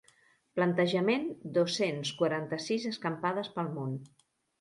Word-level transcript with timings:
Plantejament 0.59 1.27
dos-cents 1.57 2.11
quaranta-sis 2.21 2.87
escampades 2.93 3.53
pel 3.59 3.71
món. 3.77 3.93